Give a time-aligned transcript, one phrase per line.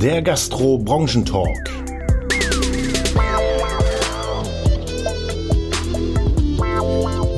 [0.00, 1.70] der Gastro-Branchentalk.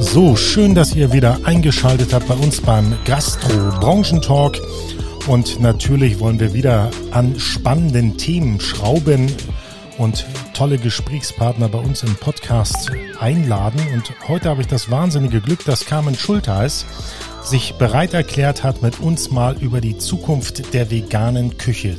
[0.01, 4.59] So, schön, dass ihr wieder eingeschaltet habt bei uns beim Gastro-Branchentalk.
[5.27, 9.33] Und natürlich wollen wir wieder an spannenden Themen schrauben
[9.97, 13.81] und tolle Gesprächspartner bei uns im Podcast einladen.
[13.95, 16.85] Und heute habe ich das wahnsinnige Glück, dass Carmen Schulteis
[17.43, 21.97] sich bereit erklärt hat, mit uns mal über die Zukunft der veganen Küche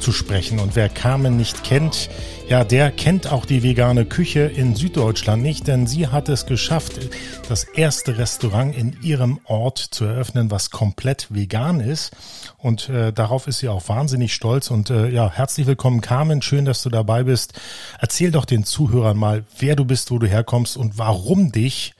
[0.00, 0.58] zu sprechen.
[0.58, 2.10] Und wer Carmen nicht kennt,
[2.48, 7.10] ja, der kennt auch die vegane Küche in Süddeutschland nicht, denn sie hat es geschafft,
[7.48, 12.16] das erste Restaurant in ihrem Ort zu eröffnen, was komplett vegan ist.
[12.56, 14.70] Und äh, darauf ist sie auch wahnsinnig stolz.
[14.70, 16.40] Und äh, ja, herzlich willkommen, Carmen.
[16.42, 17.60] Schön, dass du dabei bist.
[18.00, 21.92] Erzähl doch den Zuhörern mal, wer du bist, wo du herkommst und warum dich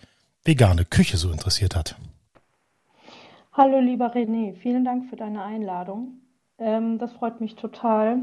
[0.45, 1.97] vegane Küche so interessiert hat.
[3.53, 4.55] Hallo, lieber René.
[4.63, 6.21] Vielen Dank für deine Einladung.
[6.59, 8.19] Ähm, das freut mich total.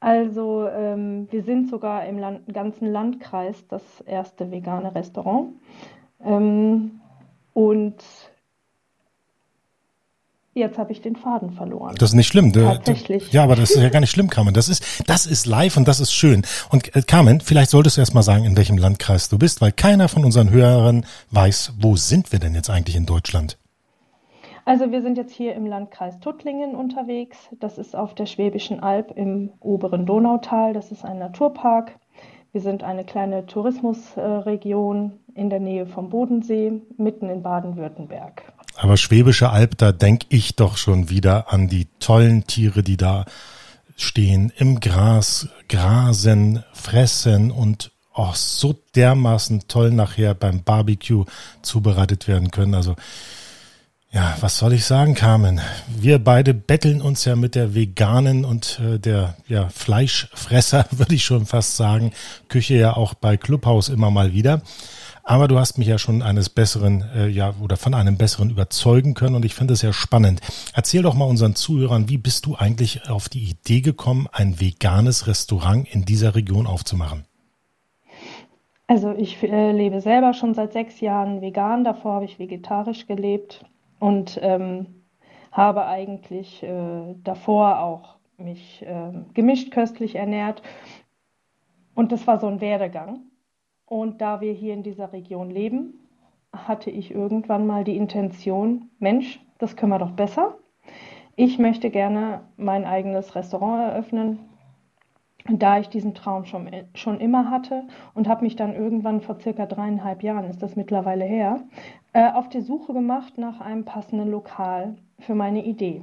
[0.00, 5.54] Also, ähm, wir sind sogar im Land, ganzen Landkreis das erste vegane Restaurant.
[6.24, 7.00] Ähm,
[7.52, 7.96] und
[10.54, 11.96] jetzt habe ich den Faden verloren.
[11.98, 12.52] Das ist nicht schlimm.
[12.52, 13.32] Tatsächlich.
[13.32, 14.54] Ja, aber das ist ja gar nicht schlimm, Carmen.
[14.54, 16.42] Das ist, das ist live und das ist schön.
[16.70, 19.72] Und äh, Carmen, vielleicht solltest du erst mal sagen, in welchem Landkreis du bist, weil
[19.72, 23.58] keiner von unseren Hörern weiß, wo sind wir denn jetzt eigentlich in Deutschland?
[24.68, 27.38] Also wir sind jetzt hier im Landkreis Tuttlingen unterwegs.
[27.58, 30.74] Das ist auf der Schwäbischen Alb im oberen Donautal.
[30.74, 31.98] Das ist ein Naturpark.
[32.52, 38.42] Wir sind eine kleine Tourismusregion in der Nähe vom Bodensee, mitten in Baden-Württemberg.
[38.76, 43.24] Aber Schwäbische Alb, da denke ich doch schon wieder an die tollen Tiere, die da
[43.96, 51.24] stehen, im Gras, grasen, fressen und oh, so dermaßen toll nachher beim Barbecue
[51.62, 52.74] zubereitet werden können.
[52.74, 52.96] Also
[54.10, 55.60] ja, was soll ich sagen, Carmen?
[55.86, 61.24] Wir beide betteln uns ja mit der veganen und äh, der ja, Fleischfresser, würde ich
[61.24, 62.12] schon fast sagen,
[62.48, 64.62] Küche ja auch bei Clubhaus immer mal wieder.
[65.24, 69.12] Aber du hast mich ja schon eines besseren, äh, ja, oder von einem besseren überzeugen
[69.12, 70.40] können und ich finde es ja spannend.
[70.72, 75.26] Erzähl doch mal unseren Zuhörern, wie bist du eigentlich auf die Idee gekommen, ein veganes
[75.26, 77.26] Restaurant in dieser Region aufzumachen?
[78.86, 83.66] Also ich äh, lebe selber schon seit sechs Jahren vegan, davor habe ich vegetarisch gelebt
[83.98, 85.04] und ähm,
[85.52, 90.62] habe eigentlich äh, davor auch mich äh, gemischt köstlich ernährt.
[91.94, 93.22] Und das war so ein Werdegang.
[93.84, 95.94] Und da wir hier in dieser Region leben,
[96.52, 100.58] hatte ich irgendwann mal die Intention, Mensch, das können wir doch besser.
[101.36, 104.47] Ich möchte gerne mein eigenes Restaurant eröffnen,
[105.50, 109.66] da ich diesen Traum schon, schon immer hatte und habe mich dann irgendwann vor circa
[109.66, 111.60] dreieinhalb Jahren, ist das mittlerweile her,
[112.12, 116.02] äh, auf die Suche gemacht nach einem passenden Lokal für meine Idee.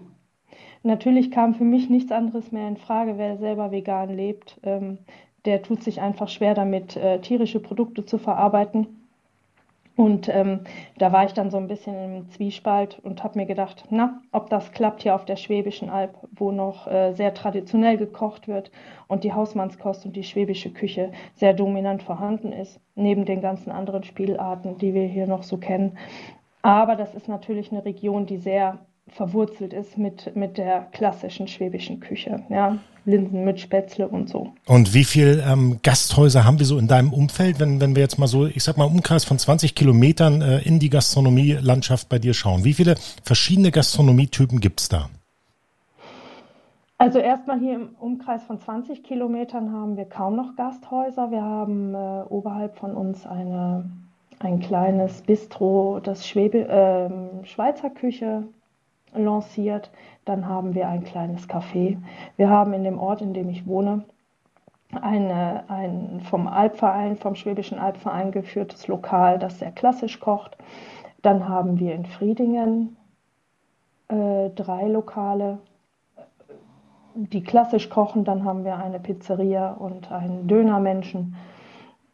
[0.84, 4.60] Natürlich kam für mich nichts anderes mehr in Frage, wer selber vegan lebt.
[4.64, 5.00] Ähm,
[5.46, 9.05] der tut sich einfach schwer damit, äh, tierische Produkte zu verarbeiten.
[9.96, 10.62] Und ähm,
[10.98, 14.50] da war ich dann so ein bisschen im Zwiespalt und habe mir gedacht, na, ob
[14.50, 18.72] das klappt hier auf der Schwäbischen Alb, wo noch äh, sehr traditionell gekocht wird
[19.08, 24.04] und die Hausmannskost und die schwäbische Küche sehr dominant vorhanden ist, neben den ganzen anderen
[24.04, 25.98] Spielarten, die wir hier noch so kennen.
[26.62, 32.00] Aber das ist natürlich eine Region, die sehr verwurzelt ist mit, mit der klassischen schwäbischen
[32.00, 32.44] Küche.
[32.50, 34.54] Ja, Linsen mit Spätzle und so.
[34.66, 38.18] Und wie viel ähm, Gasthäuser haben wir so in deinem Umfeld, wenn, wenn wir jetzt
[38.18, 42.34] mal so, ich sag mal, Umkreis von 20 Kilometern äh, in die Gastronomielandschaft bei dir
[42.34, 42.64] schauen?
[42.64, 45.10] Wie viele verschiedene Gastronomietypen gibt's da?
[46.98, 51.30] Also erstmal hier im Umkreis von 20 Kilometern haben wir kaum noch Gasthäuser.
[51.30, 53.88] Wir haben äh, oberhalb von uns eine,
[54.40, 58.46] ein kleines Bistro, das Schwebe, äh, Schweizer Küche
[59.16, 59.92] lanciert.
[60.26, 61.98] Dann haben wir ein kleines Café.
[62.38, 64.03] Wir haben in dem Ort, in dem ich wohne,
[65.02, 70.58] eine, ein vom Alpverein, vom Schwäbischen Alpverein geführtes Lokal, das sehr klassisch kocht.
[71.22, 72.97] Dann haben wir in Friedingen
[74.08, 75.59] äh, drei Lokale,
[77.16, 78.23] die klassisch kochen.
[78.23, 81.35] Dann haben wir eine Pizzeria und einen Dönermenschen.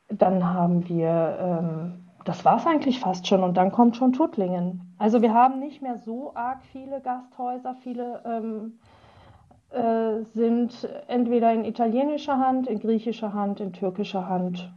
[0.09, 3.43] Dann haben wir ähm, das war es eigentlich fast schon.
[3.43, 4.93] Und dann kommt schon Tuttlingen.
[4.97, 7.75] Also wir haben nicht mehr so arg viele Gasthäuser.
[7.83, 8.73] Viele ähm,
[9.71, 14.71] äh, sind entweder in italienischer Hand, in griechischer Hand, in türkischer Hand.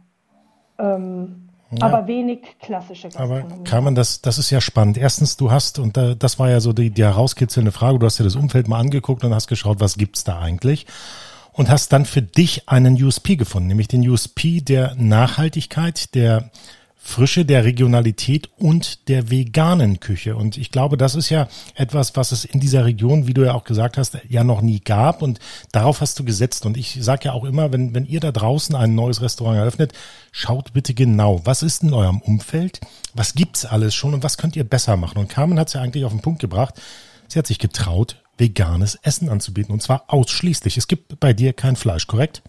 [0.77, 1.85] Ähm, ja.
[1.87, 3.53] Aber wenig klassische Gastronomie.
[3.53, 4.97] Aber Carmen, das, das ist ja spannend.
[4.97, 8.23] Erstens, du hast, und das war ja so die, die herauskitzelnde Frage, du hast dir
[8.23, 10.85] das Umfeld mal angeguckt und hast geschaut, was gibt's da eigentlich?
[11.53, 16.51] Und hast dann für dich einen USP gefunden, nämlich den USP der Nachhaltigkeit, der
[17.07, 20.35] Frische, der Regionalität und der veganen Küche.
[20.35, 23.53] Und ich glaube, das ist ja etwas, was es in dieser Region, wie du ja
[23.53, 25.21] auch gesagt hast, ja noch nie gab.
[25.21, 25.39] Und
[25.71, 26.65] darauf hast du gesetzt.
[26.65, 29.93] Und ich sage ja auch immer, wenn, wenn ihr da draußen ein neues Restaurant eröffnet,
[30.31, 32.81] schaut bitte genau, was ist in eurem Umfeld?
[33.13, 35.19] Was gibt's alles schon und was könnt ihr besser machen?
[35.19, 36.73] Und Carmen hat es ja eigentlich auf den Punkt gebracht.
[37.27, 39.71] Sie hat sich getraut, veganes Essen anzubieten.
[39.71, 40.75] Und zwar ausschließlich.
[40.75, 42.41] Es gibt bei dir kein Fleisch, korrekt?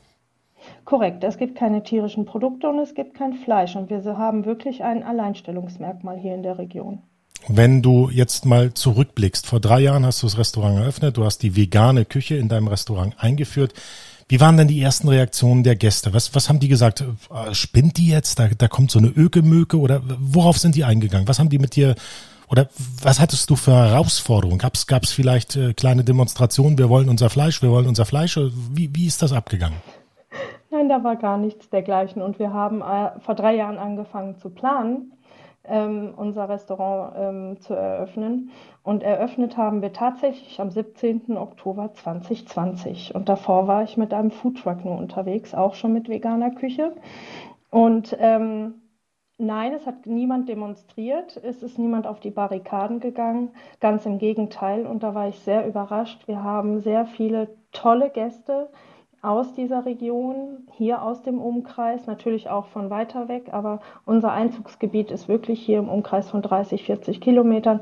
[0.86, 4.84] Korrekt, es gibt keine tierischen Produkte und es gibt kein Fleisch und wir haben wirklich
[4.84, 7.00] ein Alleinstellungsmerkmal hier in der Region.
[7.48, 11.38] Wenn du jetzt mal zurückblickst, vor drei Jahren hast du das Restaurant eröffnet, du hast
[11.38, 13.74] die vegane Küche in deinem Restaurant eingeführt.
[14.28, 16.14] Wie waren denn die ersten Reaktionen der Gäste?
[16.14, 17.00] Was, was haben die gesagt?
[17.00, 18.38] Äh, spinnt die jetzt?
[18.38, 21.26] Da, da kommt so eine Ökemöke oder worauf sind die eingegangen?
[21.26, 21.96] Was haben die mit dir
[22.46, 22.68] oder
[23.02, 24.58] was hattest du für Herausforderungen?
[24.58, 26.78] Gab es vielleicht äh, kleine Demonstrationen?
[26.78, 28.38] Wir wollen unser Fleisch, wir wollen unser Fleisch.
[28.72, 29.78] Wie, wie ist das abgegangen?
[30.86, 32.22] Nein, da war gar nichts dergleichen.
[32.22, 35.12] Und wir haben äh, vor drei Jahren angefangen zu planen,
[35.64, 38.52] ähm, unser Restaurant ähm, zu eröffnen.
[38.84, 41.36] Und eröffnet haben wir tatsächlich am 17.
[41.36, 43.16] Oktober 2020.
[43.16, 46.92] Und davor war ich mit einem Foodtruck nur unterwegs, auch schon mit veganer Küche.
[47.70, 48.74] Und ähm,
[49.38, 53.50] Nein, es hat niemand demonstriert, es ist niemand auf die Barrikaden gegangen,
[53.80, 54.86] ganz im Gegenteil.
[54.86, 56.26] Und da war ich sehr überrascht.
[56.26, 58.70] Wir haben sehr viele tolle Gäste,
[59.26, 65.10] aus dieser Region, hier aus dem Umkreis, natürlich auch von weiter weg, aber unser Einzugsgebiet
[65.10, 67.80] ist wirklich hier im Umkreis von 30, 40 Kilometern.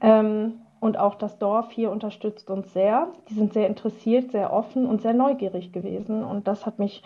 [0.00, 3.08] Ähm, und auch das Dorf hier unterstützt uns sehr.
[3.28, 6.24] Die sind sehr interessiert, sehr offen und sehr neugierig gewesen.
[6.24, 7.02] Und das hat mich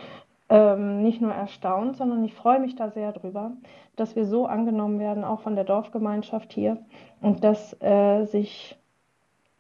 [0.49, 3.53] ähm, nicht nur erstaunt, sondern ich freue mich da sehr drüber,
[3.97, 6.79] dass wir so angenommen werden, auch von der Dorfgemeinschaft hier
[7.21, 8.77] und dass äh, sich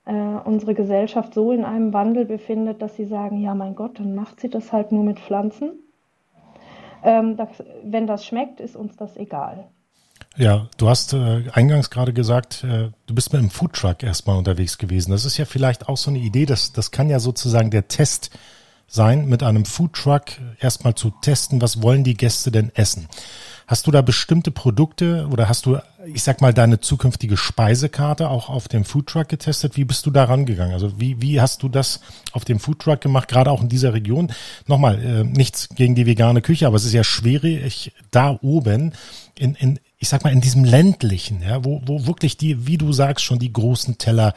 [0.06, 4.39] unsere Gesellschaft so in einem Wandel befindet, dass sie sagen, ja mein Gott, dann macht
[4.39, 5.71] sie das halt nur mit Pflanzen.
[7.03, 7.49] Ähm, das,
[7.83, 9.69] wenn das schmeckt, ist uns das egal.
[10.37, 14.79] Ja, du hast äh, eingangs gerade gesagt, äh, du bist mit einem Foodtruck erstmal unterwegs
[14.79, 15.12] gewesen.
[15.12, 18.31] Das ist ja vielleicht auch so eine Idee, das, das kann ja sozusagen der Test
[18.89, 20.25] sein, mit einem Foodtruck
[20.61, 23.09] erstmal zu testen, was wollen die Gäste denn essen.
[23.66, 28.50] Hast du da bestimmte Produkte oder hast du, ich sag mal, deine zukünftige Speisekarte auch
[28.50, 29.76] auf dem Foodtruck getestet?
[29.76, 30.75] Wie bist du da rangegangen?
[30.75, 32.00] Also wie, wie hast du das
[32.32, 34.31] auf dem Foodtruck gemacht, gerade auch in dieser Region?
[34.66, 38.93] Nochmal, äh, nichts gegen die vegane Küche, aber es ist ja schwierig, da oben
[39.38, 42.93] in, in ich sag mal, in diesem ländlichen, ja, wo, wo wirklich die, wie du
[42.93, 44.34] sagst, schon die großen Teller,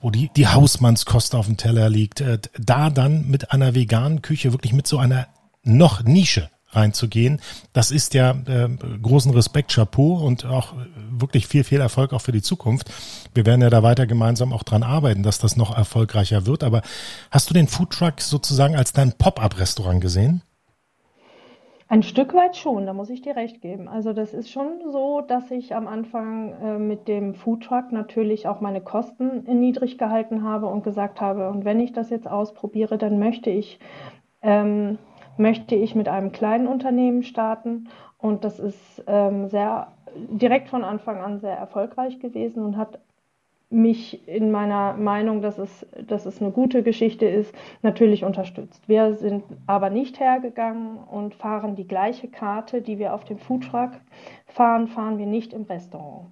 [0.00, 4.52] wo die, die Hausmannskost auf dem Teller liegt, äh, da dann mit einer veganen Küche,
[4.52, 5.26] wirklich mit so einer
[5.62, 7.40] noch Nische reinzugehen.
[7.72, 8.68] Das ist ja äh,
[9.02, 10.74] großen Respekt, Chapeau und auch
[11.10, 12.90] wirklich viel, viel Erfolg auch für die Zukunft.
[13.34, 16.64] Wir werden ja da weiter gemeinsam auch dran arbeiten, dass das noch erfolgreicher wird.
[16.64, 16.82] Aber
[17.30, 20.42] hast du den Foodtruck sozusagen als dein Pop-up-Restaurant gesehen?
[21.90, 23.88] Ein Stück weit schon, da muss ich dir recht geben.
[23.88, 28.60] Also das ist schon so, dass ich am Anfang äh, mit dem Foodtruck natürlich auch
[28.60, 33.18] meine Kosten niedrig gehalten habe und gesagt habe, und wenn ich das jetzt ausprobiere, dann
[33.18, 33.80] möchte ich
[34.40, 34.98] ähm,
[35.40, 37.88] möchte ich mit einem kleinen Unternehmen starten.
[38.18, 43.00] Und das ist ähm, sehr direkt von Anfang an sehr erfolgreich gewesen und hat
[43.70, 48.88] mich in meiner Meinung, dass es, dass es eine gute Geschichte ist, natürlich unterstützt.
[48.88, 53.92] Wir sind aber nicht hergegangen und fahren die gleiche Karte, die wir auf dem Foodtruck
[54.46, 56.26] fahren, fahren wir nicht im Restaurant.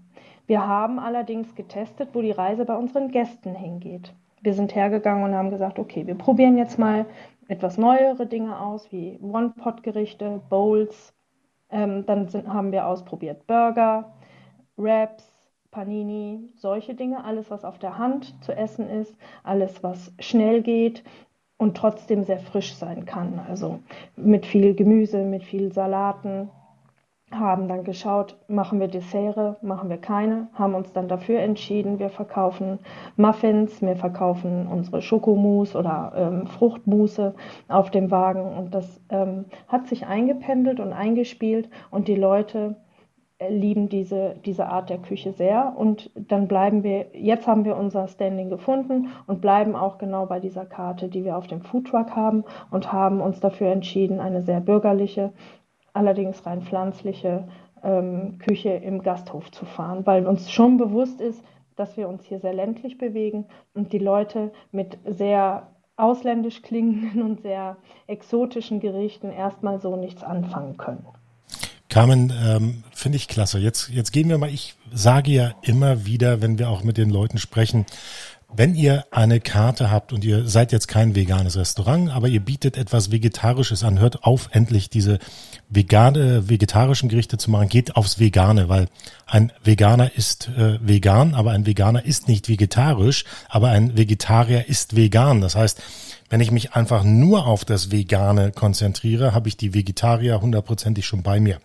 [0.49, 4.13] Wir haben allerdings getestet, wo die Reise bei unseren Gästen hingeht.
[4.43, 7.07] Wir sind hergegangen und haben gesagt, okay, wir probieren jetzt mal
[7.49, 11.15] etwas neuere Dinge aus, wie One-Pot-Gerichte, Bowls.
[11.71, 14.15] Ähm, dann sind, haben wir ausprobiert Burger,
[14.77, 15.25] Wraps,
[15.71, 17.25] Panini, solche Dinge.
[17.25, 21.03] Alles, was auf der Hand zu essen ist, alles, was schnell geht
[21.57, 23.41] und trotzdem sehr frisch sein kann.
[23.49, 23.81] Also
[24.17, 26.51] mit viel Gemüse, mit viel Salaten,
[27.31, 32.11] haben dann geschaut, machen wir Dessert, machen wir keine, haben uns dann dafür entschieden, wir
[32.11, 32.79] verkaufen
[33.17, 37.35] Muffins, wir verkaufen unsere Schokomousse oder ähm, Fruchtmousse
[37.69, 38.57] auf dem Wagen.
[38.57, 41.69] Und das ähm, hat sich eingependelt und eingespielt.
[41.91, 42.77] Und die Leute
[43.39, 45.75] äh, lieben diese, diese Art der Küche sehr.
[45.77, 50.41] Und dann bleiben wir, jetzt haben wir unser Standing gefunden und bleiben auch genau bei
[50.41, 54.61] dieser Karte, die wir auf dem Foodtruck haben und haben uns dafür entschieden, eine sehr
[54.61, 55.33] bürgerliche,
[55.99, 57.49] allerdings rein pflanzliche
[57.83, 61.43] ähm, Küche im Gasthof zu fahren, weil uns schon bewusst ist,
[61.77, 67.43] dass wir uns hier sehr ländlich bewegen und die Leute mit sehr ausländisch klingenden und
[67.43, 67.77] sehr
[68.07, 71.05] exotischen Gerichten erstmal so nichts anfangen können.
[71.89, 73.59] Carmen, ähm, finde ich klasse.
[73.59, 77.11] Jetzt, jetzt gehen wir mal, ich sage ja immer wieder, wenn wir auch mit den
[77.11, 77.87] Leuten sprechen,
[78.51, 82.79] wenn ihr eine Karte habt und ihr seid jetzt kein veganes Restaurant, aber ihr bietet
[82.79, 85.19] etwas Vegetarisches an, hört auf, endlich diese
[85.69, 88.89] vegane, vegetarischen Gerichte zu machen, geht aufs Vegane, weil
[89.27, 94.97] ein Veganer ist äh, vegan, aber ein Veganer ist nicht vegetarisch, aber ein Vegetarier ist
[94.97, 95.43] vegan.
[95.43, 95.83] Das heißt,
[96.31, 101.23] wenn ich mich einfach nur auf das Vegane konzentriere, habe ich die Vegetarier hundertprozentig schon
[101.23, 101.59] bei mir.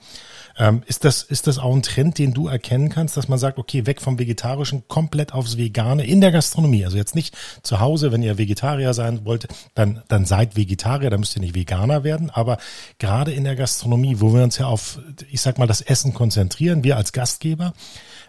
[0.57, 3.57] Ähm, ist, das, ist das auch ein Trend, den du erkennen kannst, dass man sagt,
[3.57, 6.85] okay, weg vom Vegetarischen, komplett aufs Vegane in der Gastronomie?
[6.85, 11.19] Also jetzt nicht zu Hause, wenn ihr Vegetarier sein wollt, dann, dann seid Vegetarier, dann
[11.19, 12.29] müsst ihr nicht Veganer werden.
[12.29, 12.57] Aber
[12.99, 14.99] gerade in der Gastronomie, wo wir uns ja auf,
[15.31, 17.73] ich sag mal, das Essen konzentrieren, wir als Gastgeber,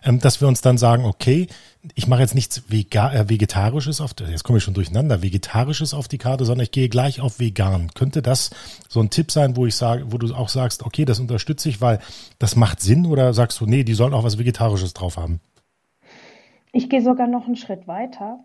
[0.04, 1.48] dass wir uns dann sagen, okay,
[1.94, 6.08] ich mache jetzt nichts Vega äh, Vegetarisches auf, jetzt komme ich schon durcheinander, Vegetarisches auf
[6.08, 7.90] die Karte, sondern ich gehe gleich auf vegan.
[7.94, 8.50] Könnte das
[8.88, 11.80] so ein Tipp sein, wo ich sage, wo du auch sagst, okay, das unterstütze ich,
[11.80, 11.98] weil
[12.38, 15.40] das macht Sinn oder sagst du, nee, die sollen auch was Vegetarisches drauf haben?
[16.72, 18.40] Ich gehe sogar noch einen Schritt weiter.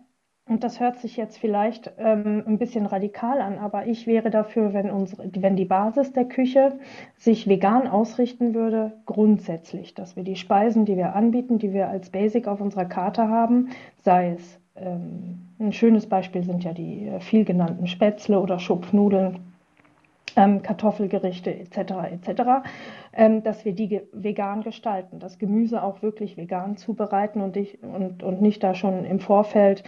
[0.50, 4.74] Und das hört sich jetzt vielleicht ähm, ein bisschen radikal an, aber ich wäre dafür,
[4.74, 6.72] wenn, unsere, wenn die Basis der Küche
[7.16, 12.10] sich vegan ausrichten würde, grundsätzlich, dass wir die Speisen, die wir anbieten, die wir als
[12.10, 13.68] Basic auf unserer Karte haben,
[14.02, 19.38] sei es ähm, ein schönes Beispiel sind ja die äh, viel genannten Spätzle oder Schupfnudeln,
[20.36, 21.76] ähm, Kartoffelgerichte etc.
[22.10, 22.42] etc.,
[23.12, 28.24] ähm, dass wir die vegan gestalten, das Gemüse auch wirklich vegan zubereiten und, ich, und,
[28.24, 29.84] und nicht da schon im Vorfeld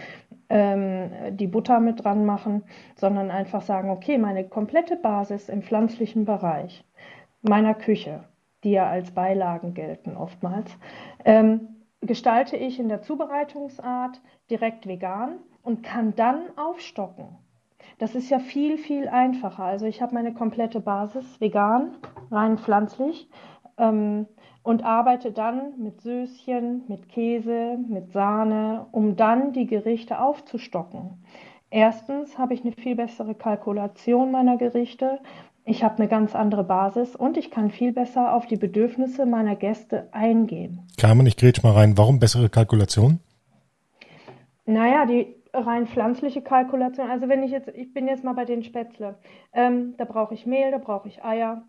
[0.53, 2.63] die Butter mit dran machen,
[2.95, 6.85] sondern einfach sagen, okay, meine komplette Basis im pflanzlichen Bereich
[7.41, 8.23] meiner Küche,
[8.63, 10.77] die ja als Beilagen gelten oftmals,
[11.25, 11.69] ähm,
[12.01, 17.37] gestalte ich in der Zubereitungsart direkt vegan und kann dann aufstocken.
[17.99, 19.63] Das ist ja viel, viel einfacher.
[19.63, 21.95] Also ich habe meine komplette Basis vegan,
[22.31, 23.29] rein pflanzlich
[23.77, 24.27] ähm,
[24.63, 31.23] und arbeite dann mit Söschen, mit Käse, mit Sahne, um dann die Gerichte aufzustocken.
[31.69, 35.19] Erstens habe ich eine viel bessere Kalkulation meiner Gerichte.
[35.65, 39.55] Ich habe eine ganz andere Basis und ich kann viel besser auf die Bedürfnisse meiner
[39.55, 40.81] Gäste eingehen.
[40.97, 41.97] Carmen, ich grätsch mal rein.
[41.97, 43.19] Warum bessere Kalkulation?
[44.65, 47.09] Naja, die rein pflanzliche Kalkulation.
[47.09, 49.17] Also wenn ich jetzt, ich bin jetzt mal bei den Spätzle.
[49.53, 51.63] Ähm, da brauche ich Mehl, da brauche ich Eier.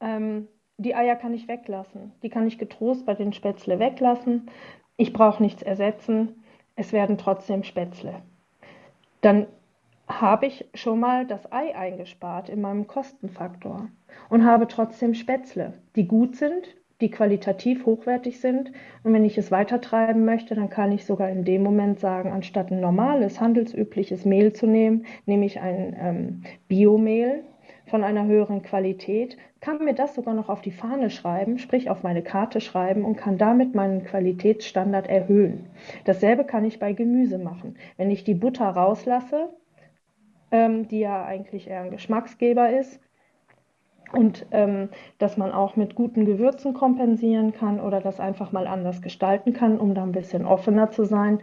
[0.00, 0.48] Ähm,
[0.78, 2.12] die Eier kann ich weglassen.
[2.22, 4.50] Die kann ich getrost bei den Spätzle weglassen.
[4.96, 6.42] Ich brauche nichts ersetzen.
[6.74, 8.22] Es werden trotzdem Spätzle.
[9.22, 9.46] Dann
[10.06, 13.88] habe ich schon mal das Ei eingespart in meinem Kostenfaktor
[14.28, 18.72] und habe trotzdem Spätzle, die gut sind, die qualitativ hochwertig sind.
[19.02, 22.70] Und wenn ich es weitertreiben möchte, dann kann ich sogar in dem Moment sagen, anstatt
[22.70, 27.44] ein normales, handelsübliches Mehl zu nehmen, nehme ich ein ähm, Biomehl
[27.86, 32.02] von einer höheren Qualität, kann mir das sogar noch auf die Fahne schreiben, sprich auf
[32.02, 35.66] meine Karte schreiben und kann damit meinen Qualitätsstandard erhöhen.
[36.04, 37.76] Dasselbe kann ich bei Gemüse machen.
[37.96, 39.48] Wenn ich die Butter rauslasse,
[40.50, 43.00] ähm, die ja eigentlich eher ein Geschmacksgeber ist,
[44.12, 44.88] und ähm,
[45.18, 49.80] dass man auch mit guten Gewürzen kompensieren kann oder das einfach mal anders gestalten kann,
[49.80, 51.40] um da ein bisschen offener zu sein,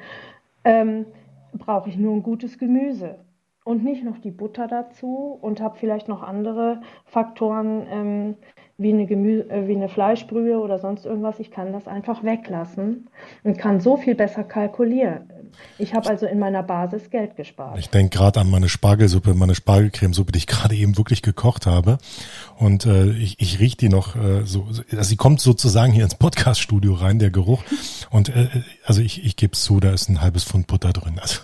[0.64, 1.06] ähm,
[1.54, 3.20] brauche ich nur ein gutes Gemüse
[3.63, 8.36] und nicht noch die Butter dazu und habe vielleicht noch andere Faktoren ähm,
[8.77, 11.39] wie, eine Gemü äh, wie eine Fleischbrühe oder sonst irgendwas.
[11.39, 13.10] Ich kann das einfach weglassen
[13.43, 15.29] und kann so viel besser kalkulieren.
[15.77, 17.77] Ich habe also in meiner Basis Geld gespart.
[17.77, 22.00] Ich denke gerade an meine Spargelsuppe, meine Spargelcremesuppe, die ich gerade eben wirklich gekocht habe.
[22.58, 26.15] Und äh, ich, ich rieche die noch äh, so, also sie kommt sozusagen hier ins
[26.15, 27.63] Podcaststudio rein, der Geruch.
[28.10, 28.48] Und äh,
[28.86, 31.20] also ich, ich gebe zu, da ist ein halbes Pfund Butter drin.
[31.22, 31.41] Also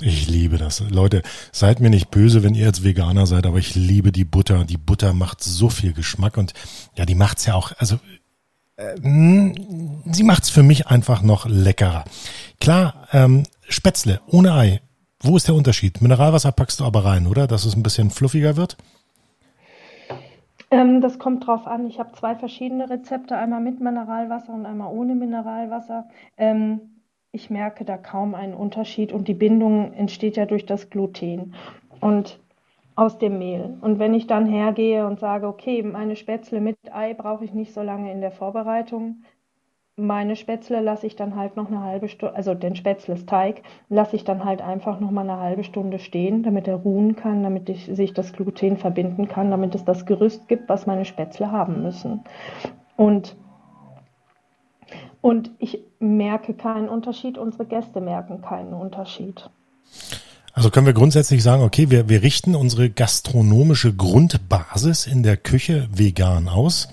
[0.00, 0.80] ich liebe das.
[0.90, 1.22] Leute,
[1.52, 4.64] seid mir nicht böse, wenn ihr jetzt Veganer seid, aber ich liebe die Butter.
[4.64, 6.54] Die Butter macht so viel Geschmack und
[6.96, 7.98] ja, die macht's ja auch, also
[8.76, 12.04] äh, sie macht's für mich einfach noch leckerer.
[12.60, 14.80] Klar, ähm, Spätzle ohne Ei.
[15.20, 16.02] Wo ist der Unterschied?
[16.02, 17.46] Mineralwasser packst du aber rein, oder?
[17.46, 18.76] Dass es ein bisschen fluffiger wird?
[20.72, 21.86] Ähm, das kommt drauf an.
[21.86, 26.08] Ich habe zwei verschiedene Rezepte, einmal mit Mineralwasser und einmal ohne Mineralwasser.
[26.38, 26.80] Ähm,
[27.32, 31.54] ich merke da kaum einen Unterschied und die Bindung entsteht ja durch das Gluten.
[32.00, 32.38] Und
[32.94, 33.78] aus dem Mehl.
[33.80, 37.72] Und wenn ich dann hergehe und sage, okay, meine Spätzle mit Ei brauche ich nicht
[37.72, 39.22] so lange in der Vorbereitung,
[39.96, 44.24] meine Spätzle lasse ich dann halt noch eine halbe Stunde, also den Spätzlesteig lasse ich
[44.24, 47.86] dann halt einfach noch mal eine halbe Stunde stehen, damit er ruhen kann, damit ich,
[47.86, 52.22] sich das Gluten verbinden kann, damit es das Gerüst gibt, was meine Spätzle haben müssen.
[52.96, 53.36] Und,
[55.20, 59.48] und ich merke keinen Unterschied, unsere Gäste merken keinen Unterschied.
[60.52, 65.88] Also können wir grundsätzlich sagen, okay, wir, wir richten unsere gastronomische Grundbasis in der Küche
[65.92, 66.88] vegan aus.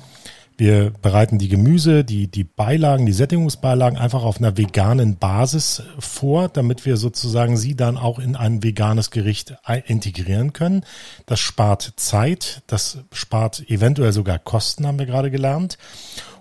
[0.59, 6.49] Wir bereiten die Gemüse, die, die Beilagen, die Sättigungsbeilagen einfach auf einer veganen Basis vor,
[6.49, 10.83] damit wir sozusagen sie dann auch in ein veganes Gericht integrieren können.
[11.27, 15.77] Das spart Zeit, das spart eventuell sogar Kosten, haben wir gerade gelernt.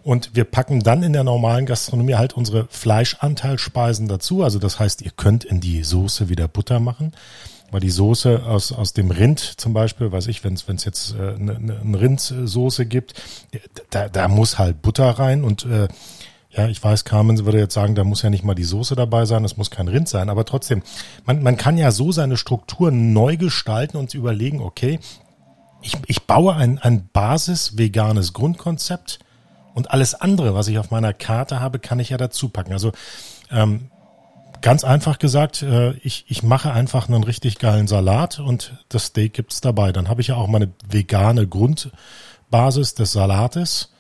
[0.08, 4.42] Und wir packen dann in der normalen Gastronomie halt unsere Fleischanteilspeisen dazu.
[4.42, 7.12] Also das heißt, ihr könnt in die Soße wieder Butter machen.
[7.70, 11.34] Weil die Soße aus, aus dem Rind zum Beispiel, weiß ich, wenn es jetzt äh,
[11.34, 13.20] eine, ne, eine Rindsoße gibt,
[13.90, 15.44] da, da muss halt Butter rein.
[15.44, 15.88] Und äh,
[16.52, 19.26] ja, ich weiß, Carmen würde jetzt sagen, da muss ja nicht mal die Soße dabei
[19.26, 20.82] sein, es muss kein Rind sein, aber trotzdem,
[21.26, 25.00] man, man kann ja so seine Struktur neu gestalten und überlegen, okay,
[25.82, 29.18] ich, ich baue ein, ein basis-veganes Grundkonzept
[29.78, 32.72] und alles andere, was ich auf meiner Karte habe, kann ich ja dazu packen.
[32.74, 32.92] Also
[33.50, 33.90] ähm,
[34.60, 39.34] Ganz einfach gesagt, äh, ich, ich mache einfach einen richtig geilen Salat und das Steak
[39.34, 39.92] gibt's dabei.
[39.92, 43.92] Dann habe ich ja auch meine vegane Grundbasis des Salates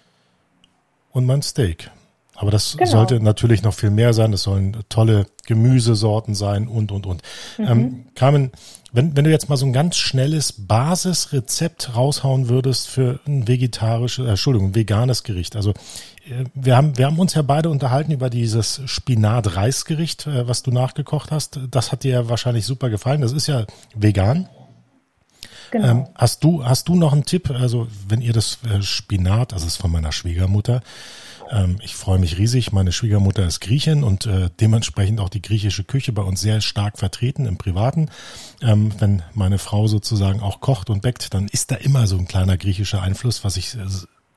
[1.12, 1.90] und mein Steak.
[2.38, 2.88] Aber das genau.
[2.88, 4.30] sollte natürlich noch viel mehr sein.
[4.30, 7.22] Das sollen tolle Gemüsesorten sein und, und, und.
[7.58, 7.66] Mhm.
[7.66, 8.52] Ähm, Carmen,
[8.92, 14.24] wenn, wenn du jetzt mal so ein ganz schnelles Basisrezept raushauen würdest für ein vegetarisches,
[14.24, 15.56] äh, Entschuldigung, veganes Gericht.
[15.56, 20.62] Also äh, wir haben, wir haben uns ja beide unterhalten über dieses Spinat-Reisgericht, äh, was
[20.62, 21.58] du nachgekocht hast.
[21.72, 23.20] Das hat dir ja wahrscheinlich super gefallen.
[23.20, 23.66] Das ist ja
[23.96, 24.48] vegan.
[25.72, 25.88] Genau.
[25.88, 27.50] Ähm, hast du, hast du noch einen Tipp?
[27.50, 30.82] Also, wenn ihr das äh, Spinat, also das ist von meiner Schwiegermutter,
[31.50, 32.72] ähm, ich freue mich riesig.
[32.72, 36.98] Meine Schwiegermutter ist Griechin und äh, dementsprechend auch die griechische Küche bei uns sehr stark
[36.98, 38.10] vertreten im Privaten.
[38.62, 42.28] Ähm, wenn meine Frau sozusagen auch kocht und bäckt, dann ist da immer so ein
[42.28, 43.86] kleiner griechischer Einfluss, was ich äh,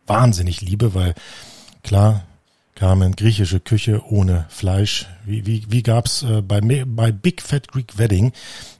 [0.07, 1.13] wahnsinnig liebe, weil
[1.83, 2.23] klar,
[2.81, 5.05] Carmen, griechische Küche ohne Fleisch.
[5.23, 8.31] Wie, wie, wie gab's äh, bei, bei Big Fat Greek Wedding,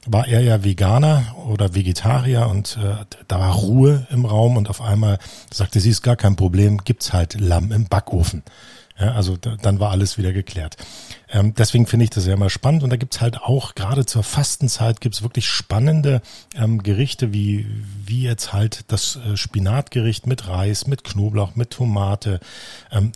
[0.08, 4.80] war er ja Veganer oder Vegetarier und äh, da war Ruhe im Raum und auf
[4.80, 5.18] einmal
[5.54, 8.42] sagte sie, ist gar kein Problem, gibt's halt Lamm im Backofen.
[8.98, 10.76] Ja, also da, dann war alles wieder geklärt.
[11.28, 14.22] Ähm, deswegen finde ich das ja immer spannend und da gibt's halt auch, gerade zur
[14.22, 16.20] Fastenzeit, gibt's wirklich spannende
[16.54, 17.66] ähm, Gerichte, wie,
[18.04, 22.40] wie jetzt halt das äh, Spinatgericht mit Reis, mit Knoblauch, mit Tomate.
[22.90, 23.12] Ähm,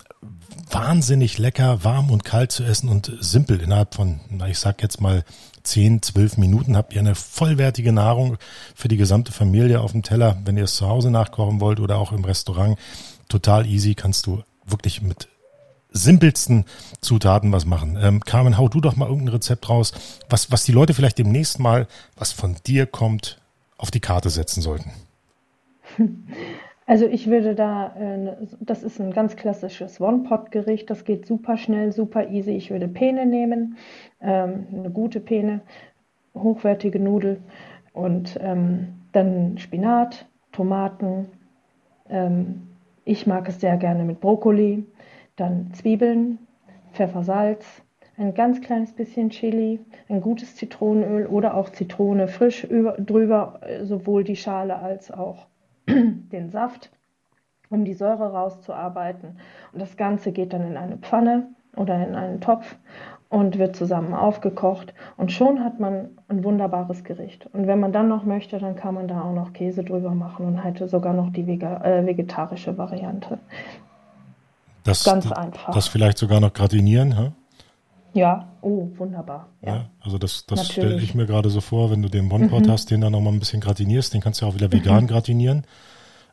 [0.71, 3.61] wahnsinnig lecker, warm und kalt zu essen und simpel.
[3.61, 5.25] Innerhalb von, ich sag jetzt mal,
[5.63, 8.39] 10, 12 Minuten habt ihr eine vollwertige Nahrung
[8.75, 10.39] für die gesamte Familie auf dem Teller.
[10.45, 12.79] Wenn ihr es zu Hause nachkochen wollt oder auch im Restaurant,
[13.29, 15.29] total easy, kannst du wirklich mit
[15.91, 16.65] simpelsten
[17.01, 17.99] Zutaten was machen.
[18.01, 19.93] Ähm, Carmen, hau du doch mal irgendein Rezept raus,
[20.29, 23.41] was, was die Leute vielleicht demnächst mal, was von dir kommt,
[23.79, 24.91] auf die Karte setzen sollten.
[26.89, 31.91] Also ich würde da, äh, das ist ein ganz klassisches One-Pot-Gericht, das geht super schnell,
[31.91, 32.53] super easy.
[32.53, 33.77] Ich würde Pene nehmen,
[34.21, 35.63] ähm, eine gute Pene,
[36.33, 37.41] hochwertige Nudel
[37.93, 41.27] und ähm, dann Spinat, Tomaten.
[42.09, 42.69] Ähm,
[43.05, 44.85] ich mag es sehr gerne mit Brokkoli,
[45.37, 46.39] dann Zwiebeln,
[46.93, 47.83] Pfeffer, Salz,
[48.19, 53.85] ein ganz kleines bisschen Chili, ein gutes Zitronenöl oder auch Zitrone frisch über, drüber, äh,
[53.85, 55.47] sowohl die Schale als auch
[55.89, 56.91] den Saft,
[57.69, 59.39] um die Säure rauszuarbeiten.
[59.73, 62.77] Und das Ganze geht dann in eine Pfanne oder in einen Topf
[63.29, 64.95] und wird zusammen aufgekocht.
[65.17, 67.49] Und schon hat man ein wunderbares Gericht.
[67.53, 70.47] Und wenn man dann noch möchte, dann kann man da auch noch Käse drüber machen
[70.47, 73.39] und hätte sogar noch die äh, vegetarische Variante.
[74.87, 75.75] Das, Ganz einfach.
[75.75, 77.33] Das vielleicht sogar noch gratinieren, hä?
[78.15, 79.49] Ja, oh, wunderbar.
[79.61, 82.67] Ja, ja also das, das stelle ich mir gerade so vor, wenn du den One-Pot
[82.67, 82.71] mhm.
[82.71, 85.09] hast, den dann nochmal ein bisschen gratinierst, den kannst du ja auch wieder vegan mhm.
[85.09, 85.67] gratinieren.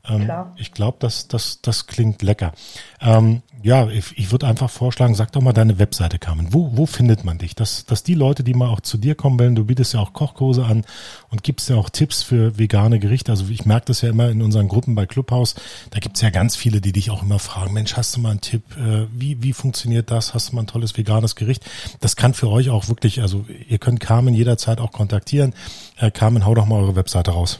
[0.08, 2.52] Ähm, ich glaube, das, das, das klingt lecker.
[3.00, 6.54] Ähm, ja, ich, ich würde einfach vorschlagen, sag doch mal deine Webseite, Carmen.
[6.54, 7.56] Wo, wo findet man dich?
[7.56, 10.12] Dass, dass die Leute, die mal auch zu dir kommen wollen, du bietest ja auch
[10.12, 10.84] Kochkurse an
[11.30, 13.32] und gibst ja auch Tipps für vegane Gerichte.
[13.32, 15.56] Also ich merke das ja immer in unseren Gruppen bei Clubhouse.
[15.92, 18.42] Da gibt's ja ganz viele, die dich auch immer fragen, Mensch, hast du mal einen
[18.42, 18.64] Tipp?
[18.76, 20.34] Äh, wie, wie funktioniert das?
[20.34, 21.64] Hast du mal ein tolles veganes Gericht?
[22.02, 25.54] Das kann für euch auch wirklich, also ihr könnt Carmen jederzeit auch kontaktieren.
[25.96, 27.60] Äh, Carmen, hau doch mal eure Webseite raus.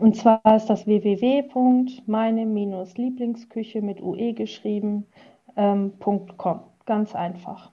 [0.00, 5.04] Und zwar ist das www.meine-lieblingsküche mit UE geschrieben,
[5.56, 5.92] ähm,
[6.38, 6.60] .com.
[6.86, 7.70] Ganz einfach.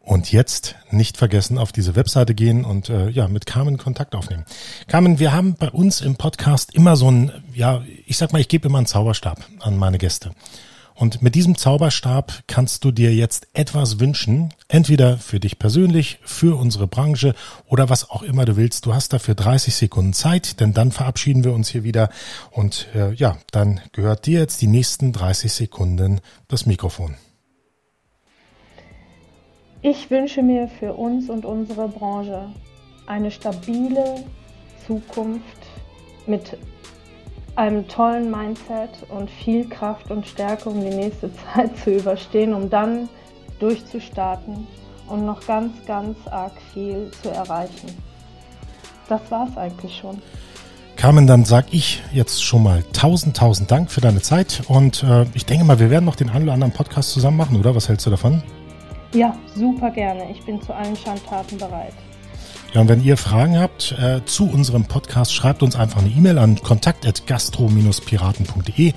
[0.00, 4.46] Und jetzt nicht vergessen, auf diese Webseite gehen und äh, ja, mit Carmen Kontakt aufnehmen.
[4.86, 8.48] Carmen, wir haben bei uns im Podcast immer so ein, ja, ich sag mal, ich
[8.48, 10.30] gebe immer einen Zauberstab an meine Gäste.
[10.94, 16.56] Und mit diesem Zauberstab kannst du dir jetzt etwas wünschen, entweder für dich persönlich, für
[16.56, 17.34] unsere Branche
[17.66, 18.86] oder was auch immer du willst.
[18.86, 22.10] Du hast dafür 30 Sekunden Zeit, denn dann verabschieden wir uns hier wieder.
[22.52, 27.16] Und äh, ja, dann gehört dir jetzt die nächsten 30 Sekunden das Mikrofon.
[29.82, 32.48] Ich wünsche mir für uns und unsere Branche
[33.06, 34.24] eine stabile
[34.86, 35.42] Zukunft
[36.26, 36.56] mit
[37.56, 42.68] einem tollen Mindset und viel Kraft und Stärke, um die nächste Zeit zu überstehen, um
[42.68, 43.08] dann
[43.58, 44.66] durchzustarten
[45.08, 47.88] und noch ganz, ganz arg viel zu erreichen.
[49.08, 50.20] Das war es eigentlich schon.
[50.96, 55.26] Carmen, dann sag ich jetzt schon mal tausend, tausend Dank für deine Zeit und äh,
[55.34, 57.74] ich denke mal, wir werden noch den einen oder anderen Podcast zusammen machen, oder?
[57.74, 58.42] Was hältst du davon?
[59.12, 60.30] Ja, super gerne.
[60.30, 61.94] Ich bin zu allen Schandtaten bereit.
[62.72, 66.38] Ja, und wenn ihr Fragen habt äh, zu unserem Podcast, schreibt uns einfach eine E-Mail
[66.38, 68.94] an kontakt.gastro-piraten.de.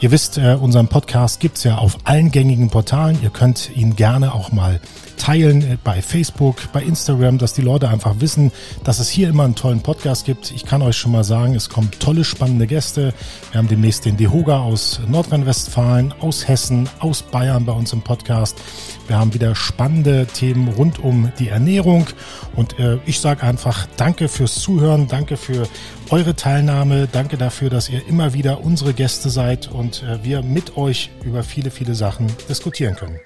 [0.00, 3.18] Ihr wisst, äh, unseren Podcast gibt's ja auf allen gängigen Portalen.
[3.22, 4.80] Ihr könnt ihn gerne auch mal
[5.16, 9.44] teilen äh, bei Facebook, bei Instagram, dass die Leute einfach wissen, dass es hier immer
[9.44, 10.50] einen tollen Podcast gibt.
[10.50, 13.14] Ich kann euch schon mal sagen, es kommen tolle, spannende Gäste.
[13.52, 18.58] Wir haben demnächst den Dehoga aus Nordrhein-Westfalen, aus Hessen, aus Bayern bei uns im Podcast.
[19.06, 22.06] Wir haben wieder spannende Themen rund um die Ernährung.
[22.54, 25.68] Und äh, ich sage einfach Danke fürs Zuhören, danke für
[26.10, 30.76] eure Teilnahme, danke dafür, dass ihr immer wieder unsere Gäste seid und äh, wir mit
[30.76, 33.20] euch über viele, viele Sachen diskutieren können.